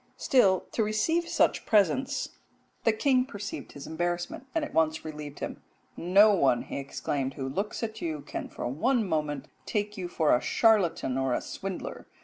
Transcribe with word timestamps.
Still 0.17 0.61
to 0.71 0.81
receive 0.83 1.27
such 1.29 1.63
presents" 1.67 2.29
The 2.85 2.91
king 2.91 3.23
perceived 3.23 3.73
his 3.73 3.85
embarrassment, 3.85 4.47
and 4.55 4.65
at 4.65 4.73
once 4.73 5.05
relieved 5.05 5.41
him. 5.41 5.61
"No 5.95 6.33
one," 6.33 6.63
he 6.63 6.79
exclaimed, 6.79 7.35
"who 7.35 7.47
looks 7.47 7.83
at 7.83 8.01
you 8.01 8.21
can 8.21 8.49
for 8.49 8.67
one 8.67 9.07
moment 9.07 9.47
take 9.67 9.97
you 9.99 10.07
for 10.07 10.35
a 10.35 10.41
charlatan 10.41 11.19
or 11.19 11.35
a 11.35 11.39
swindler. 11.41 12.07